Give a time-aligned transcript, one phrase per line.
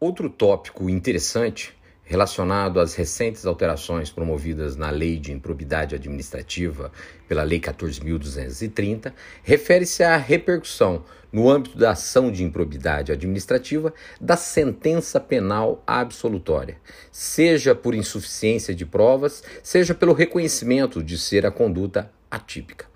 [0.00, 6.92] Outro tópico interessante relacionado às recentes alterações promovidas na Lei de Improbidade Administrativa
[7.26, 15.18] pela Lei 14.230 refere-se à repercussão, no âmbito da ação de improbidade administrativa, da sentença
[15.18, 16.76] penal absolutória,
[17.10, 22.86] seja por insuficiência de provas, seja pelo reconhecimento de ser a conduta atípica.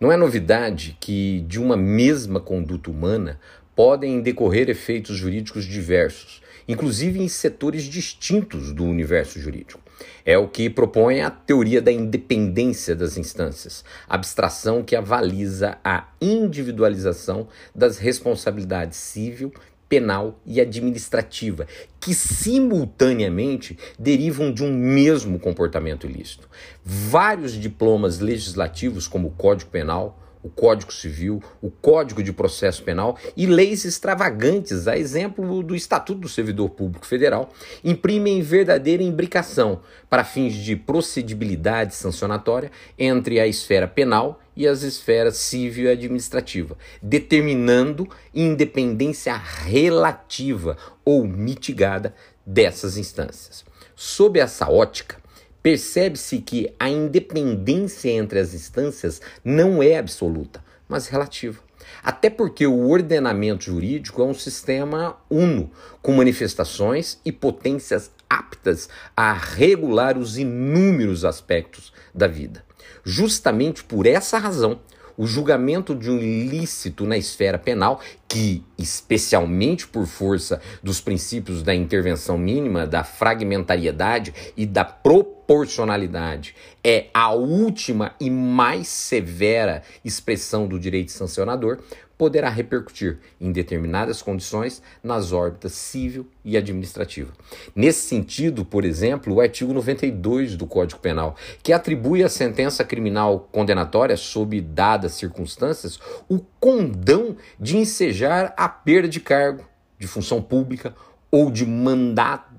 [0.00, 3.38] Não é novidade que de uma mesma conduta humana
[3.74, 9.80] podem decorrer efeitos jurídicos diversos, inclusive em setores distintos do universo jurídico.
[10.24, 17.46] É o que propõe a teoria da independência das instâncias, abstração que avaliza a individualização
[17.74, 19.52] das responsabilidades civil,
[19.88, 21.66] penal e administrativa,
[22.00, 26.48] que simultaneamente derivam de um mesmo comportamento ilícito.
[26.82, 33.18] Vários diplomas legislativos, como o Código Penal, o Código Civil, o Código de Processo Penal
[33.34, 37.50] e leis extravagantes, a exemplo do Estatuto do Servidor Público Federal,
[37.82, 45.38] imprimem verdadeira imbricação para fins de procedibilidade sancionatória entre a esfera penal e as esferas
[45.38, 52.14] civil e administrativa, determinando independência relativa ou mitigada
[52.46, 53.64] dessas instâncias.
[53.96, 55.23] Sob essa ótica,
[55.64, 61.58] percebe-se que a independência entre as instâncias não é absoluta, mas relativa.
[62.02, 65.70] Até porque o ordenamento jurídico é um sistema uno,
[66.02, 72.62] com manifestações e potências aptas a regular os inúmeros aspectos da vida.
[73.02, 74.80] Justamente por essa razão,
[75.16, 81.74] o julgamento de um ilícito na esfera penal, que, especialmente por força dos princípios da
[81.74, 90.78] intervenção mínima, da fragmentariedade e da proporcionalidade, é a última e mais severa expressão do
[90.78, 91.78] direito sancionador,
[92.16, 97.32] poderá repercutir em determinadas condições nas órbitas civil e administrativa.
[97.74, 103.48] Nesse sentido, por exemplo, o artigo 92 do Código Penal, que atribui à sentença criminal
[103.50, 109.64] condenatória sob dadas circunstâncias o condão de ensejar a perda de cargo,
[109.98, 110.94] de função pública
[111.30, 112.54] ou de mandato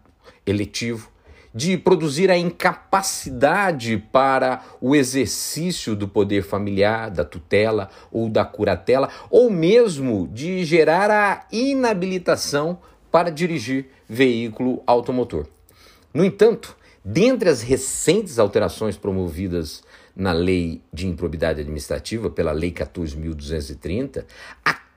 [0.45, 1.14] eletivo
[1.55, 9.09] de produzir a incapacidade para o exercício do poder familiar, da tutela ou da curatela,
[9.29, 12.77] ou mesmo de gerar a inabilitação
[13.09, 15.47] para dirigir veículo automotor.
[16.13, 19.81] No entanto, dentre as recentes alterações promovidas
[20.13, 24.25] na Lei de Improbidade Administrativa, pela Lei 14.230,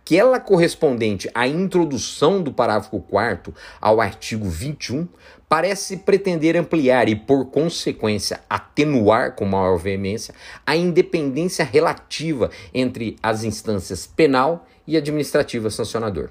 [0.08, 5.06] aquela correspondente à introdução do parágrafo 4 ao artigo 21
[5.46, 13.44] parece pretender ampliar e, por consequência, atenuar com maior veemência a independência relativa entre as
[13.44, 16.30] instâncias penal e administrativa sancionador.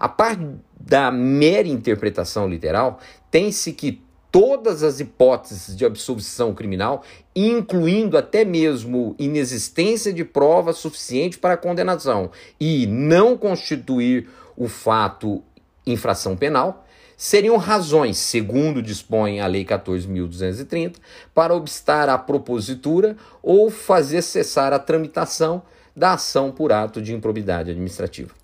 [0.00, 0.36] A par
[0.78, 2.98] da mera interpretação literal,
[3.30, 4.02] tem-se que
[4.38, 7.02] todas as hipóteses de absolvição criminal,
[7.34, 12.30] incluindo até mesmo inexistência de prova suficiente para a condenação
[12.60, 15.42] e não constituir o fato
[15.86, 16.86] infração penal,
[17.16, 20.96] seriam razões, segundo dispõe a Lei 14.230,
[21.34, 25.62] para obstar a propositura ou fazer cessar a tramitação
[25.96, 28.34] da ação por ato de improbidade administrativa.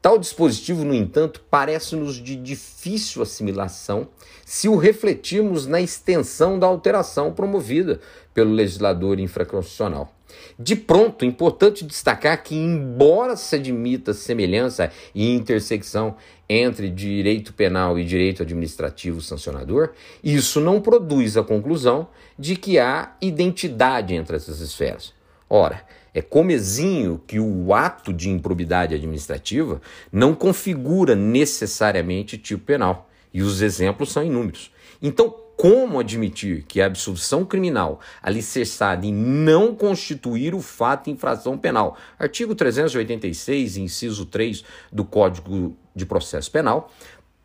[0.00, 4.08] Tal dispositivo, no entanto, parece-nos de difícil assimilação
[4.44, 8.00] se o refletirmos na extensão da alteração promovida
[8.32, 10.14] pelo legislador infraconstitucional.
[10.58, 16.16] De pronto, importante destacar que, embora se admita semelhança e intersecção
[16.48, 19.90] entre direito penal e direito administrativo sancionador,
[20.22, 25.12] isso não produz a conclusão de que há identidade entre essas esferas.
[25.50, 25.82] Ora,
[26.12, 29.80] é comezinho que o ato de improbidade administrativa
[30.10, 34.72] não configura necessariamente tipo penal, e os exemplos são inúmeros.
[35.00, 41.96] Então, como admitir que a absolvição criminal alicerçada em não constituir o fato infração penal,
[42.16, 46.92] artigo 386, inciso 3 do Código de Processo Penal,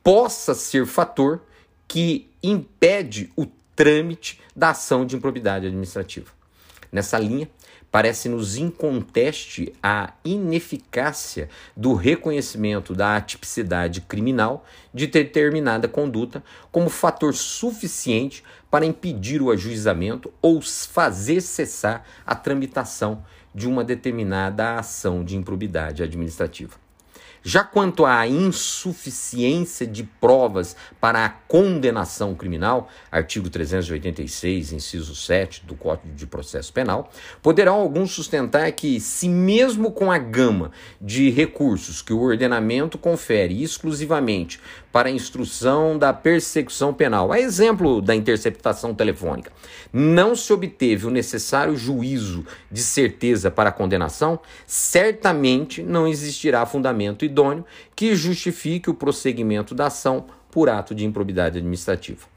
[0.03, 1.41] possa ser fator
[1.87, 6.31] que impede o trâmite da ação de improbidade administrativa.
[6.91, 7.49] Nessa linha,
[7.93, 11.47] parece-nos inconteste a ineficácia
[11.77, 20.33] do reconhecimento da atipicidade criminal de determinada conduta como fator suficiente para impedir o ajuizamento
[20.41, 23.23] ou fazer cessar a tramitação
[23.53, 26.82] de uma determinada ação de improbidade administrativa.
[27.45, 35.75] Já quanto à insuficiência de provas para a condenação criminal, artigo 386, inciso 7 do
[35.75, 37.11] Código de Processo Penal,
[37.41, 43.61] poderão alguns sustentar que, se mesmo com a gama de recursos que o ordenamento confere
[43.61, 49.51] exclusivamente para a instrução da persecução penal, a exemplo da interceptação telefônica,
[49.91, 57.25] não se obteve o necessário juízo de certeza para a condenação, certamente não existirá fundamento
[57.33, 57.65] idôneo
[57.95, 62.27] que justifique o prosseguimento da ação por ato de improbidade administrativa.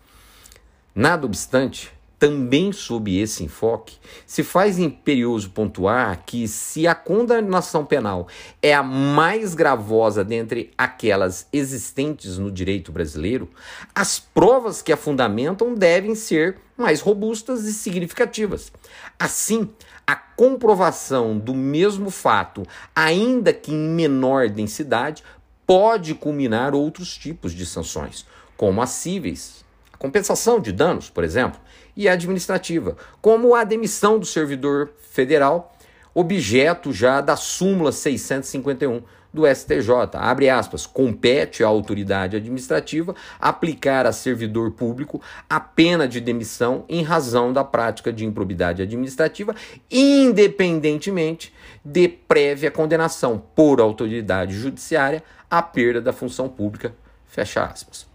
[0.94, 3.96] Nada obstante, também sob esse enfoque,
[4.26, 8.26] se faz imperioso pontuar que, se a condenação penal
[8.62, 13.50] é a mais gravosa dentre aquelas existentes no direito brasileiro,
[13.94, 18.72] as provas que a fundamentam devem ser mais robustas e significativas.
[19.19, 19.69] Assim,
[20.06, 22.62] a comprovação do mesmo fato,
[22.94, 25.22] ainda que em menor densidade,
[25.66, 28.24] pode culminar outros tipos de sanções,
[28.56, 31.60] como as cíveis, a compensação de danos, por exemplo,
[31.96, 35.75] e administrativa, como a demissão do servidor federal,
[36.14, 39.02] objeto já da súmula 651
[39.37, 40.14] do STJ.
[40.14, 47.02] Abre aspas, compete à autoridade administrativa aplicar a servidor público a pena de demissão em
[47.02, 49.54] razão da prática de improbidade administrativa,
[49.90, 51.52] independentemente
[51.84, 56.94] de prévia condenação por autoridade judiciária à perda da função pública.
[57.26, 58.06] Fecha aspas.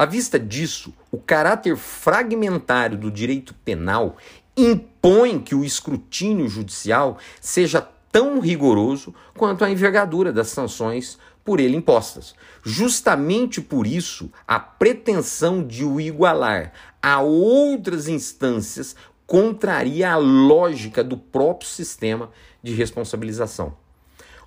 [0.00, 4.16] À vista disso, o caráter fragmentário do direito penal
[4.56, 11.76] impõe que o escrutínio judicial seja tão rigoroso quanto a envergadura das sanções por ele
[11.76, 12.34] impostas.
[12.64, 16.72] Justamente por isso, a pretensão de o igualar
[17.02, 18.96] a outras instâncias
[19.26, 22.30] contraria a lógica do próprio sistema
[22.62, 23.76] de responsabilização.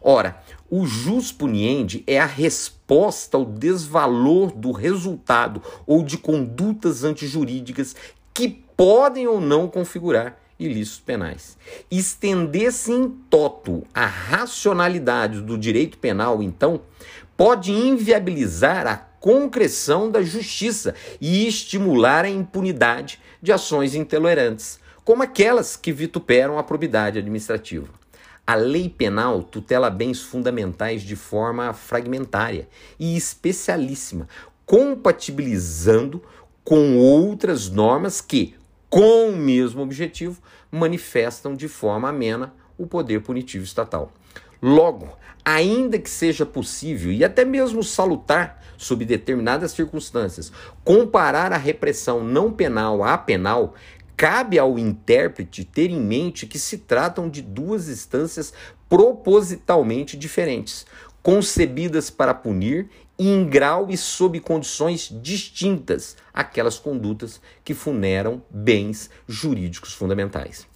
[0.04, 0.38] Ora,
[0.70, 7.96] o jus puniendi é a resposta ao desvalor do resultado ou de condutas antijurídicas
[8.34, 11.58] que podem ou não configurar ilícitos penais.
[11.90, 16.82] Estender-se em toto a racionalidade do direito penal, então,
[17.38, 25.78] pode inviabilizar a concreção da justiça e estimular a impunidade de ações intolerantes, como aquelas
[25.78, 28.03] que vituperam a probidade administrativa.
[28.46, 32.68] A lei penal tutela bens fundamentais de forma fragmentária
[33.00, 34.28] e especialíssima,
[34.66, 36.22] compatibilizando
[36.62, 38.56] com outras normas que,
[38.90, 44.12] com o mesmo objetivo, manifestam de forma amena o poder punitivo estatal.
[44.62, 50.52] Logo, ainda que seja possível e até mesmo salutar, sob determinadas circunstâncias,
[50.84, 53.76] comparar a repressão não penal à penal,
[54.16, 58.54] Cabe ao intérprete ter em mente que se tratam de duas instâncias
[58.88, 60.86] propositalmente diferentes,
[61.22, 69.94] concebidas para punir em grau e sob condições distintas aquelas condutas que funeram bens jurídicos
[69.94, 70.68] fundamentais.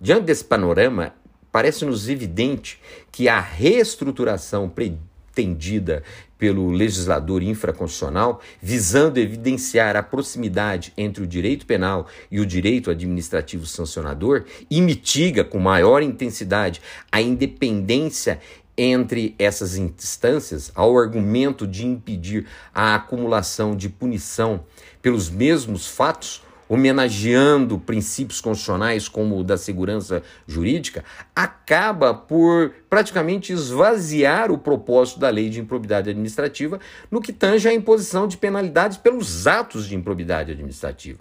[0.00, 1.14] Diante desse panorama,
[1.50, 2.80] parece-nos evidente
[3.10, 6.02] que a reestruturação pretendida
[6.38, 13.66] pelo legislador infraconstitucional, visando evidenciar a proximidade entre o direito penal e o direito administrativo
[13.66, 16.80] sancionador, e mitiga com maior intensidade
[17.10, 18.40] a independência
[18.76, 24.64] entre essas instâncias, ao argumento de impedir a acumulação de punição
[25.00, 31.04] pelos mesmos fatos, homenageando princípios constitucionais como o da segurança jurídica,
[31.34, 36.80] acaba por praticamente esvaziar o propósito da lei de improbidade administrativa
[37.10, 41.20] no que tange à imposição de penalidades pelos atos de improbidade administrativa.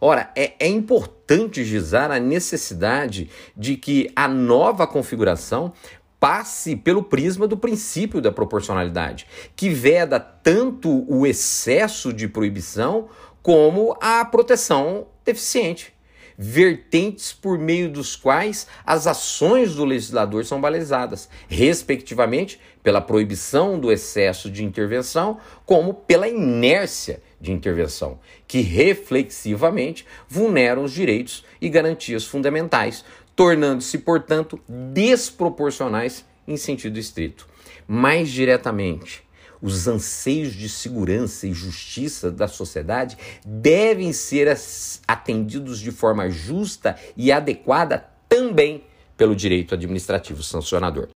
[0.00, 5.72] Ora, é, é, importante gizar a necessidade de que a nova configuração
[6.18, 13.08] passe pelo prisma do princípio da proporcionalidade, que veda tanto o excesso de proibição
[13.42, 15.92] como a proteção deficiente,
[16.36, 23.92] vertentes por meio dos quais as ações do legislador são balizadas, respectivamente pela proibição do
[23.92, 28.18] excesso de intervenção, como pela inércia de intervenção,
[28.48, 33.04] que reflexivamente vulneram os direitos e garantias fundamentais,
[33.36, 37.46] tornando-se, portanto, desproporcionais em sentido estrito.
[37.86, 39.22] Mais diretamente,
[39.62, 44.48] os anseios de segurança e justiça da sociedade devem ser
[45.06, 48.84] atendidos de forma justa e adequada também
[49.16, 51.08] pelo direito administrativo sancionador.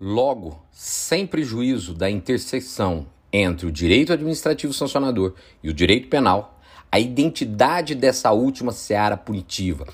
[0.00, 6.98] Logo, sem prejuízo da interseção entre o direito administrativo sancionador e o direito penal, a
[6.98, 9.86] identidade dessa última seara punitiva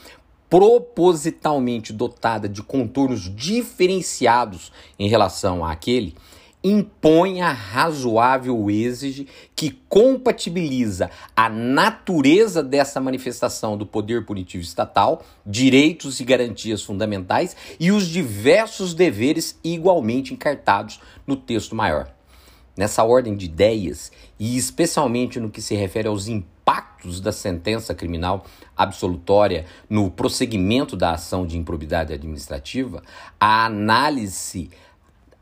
[0.48, 6.14] propositalmente dotada de contornos diferenciados em relação àquele,
[6.62, 16.20] impõe a razoável exige que compatibiliza a natureza dessa manifestação do poder punitivo estatal, direitos
[16.20, 22.12] e garantias fundamentais e os diversos deveres igualmente encartados no texto maior.
[22.76, 28.44] Nessa ordem de ideias, e especialmente no que se refere aos impactos da sentença criminal
[28.76, 33.02] absolutória no prosseguimento da ação de improbidade administrativa,
[33.40, 34.70] a análise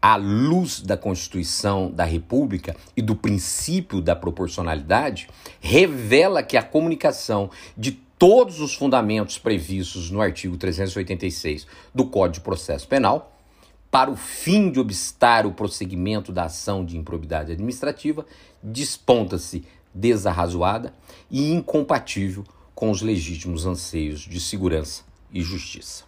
[0.07, 5.29] à luz da Constituição da República e do princípio da proporcionalidade,
[5.61, 12.41] revela que a comunicação de todos os fundamentos previstos no artigo 386 do Código de
[12.43, 13.37] Processo Penal
[13.91, 18.25] para o fim de obstar o prosseguimento da ação de improbidade administrativa,
[18.63, 20.95] desponta-se desarrazoada
[21.29, 22.45] e incompatível
[22.77, 26.06] com os legítimos anseios de segurança e justiça.